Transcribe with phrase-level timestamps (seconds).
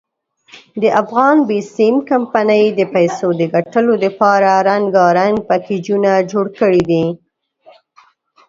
[0.83, 7.05] دافغان بېسیم کمپنۍ د پیسو دګټلو ډپاره رنګارنګ پېکېجونه جوړ کړي دي.